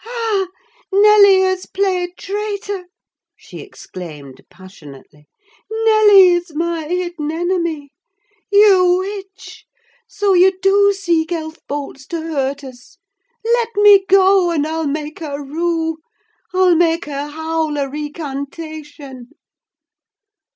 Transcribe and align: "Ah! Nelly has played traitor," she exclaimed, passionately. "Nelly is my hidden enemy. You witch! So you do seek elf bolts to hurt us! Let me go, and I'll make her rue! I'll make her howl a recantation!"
"Ah! 0.03 0.47
Nelly 0.91 1.41
has 1.41 1.67
played 1.67 2.17
traitor," 2.17 2.85
she 3.35 3.59
exclaimed, 3.59 4.41
passionately. 4.49 5.27
"Nelly 5.69 6.29
is 6.29 6.55
my 6.55 6.87
hidden 6.87 7.29
enemy. 7.31 7.91
You 8.51 8.97
witch! 8.97 9.67
So 10.07 10.33
you 10.33 10.57
do 10.59 10.91
seek 10.93 11.31
elf 11.31 11.57
bolts 11.67 12.07
to 12.07 12.19
hurt 12.19 12.63
us! 12.63 12.97
Let 13.45 13.69
me 13.75 14.03
go, 14.09 14.49
and 14.49 14.65
I'll 14.65 14.87
make 14.87 15.19
her 15.19 15.39
rue! 15.39 15.99
I'll 16.51 16.73
make 16.75 17.05
her 17.05 17.27
howl 17.27 17.77
a 17.77 17.87
recantation!" 17.87 19.29